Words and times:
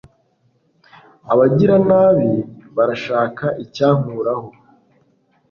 abagiranabi 1.31 2.31
barashaka 2.75 3.45
icyankuraho 3.63 4.47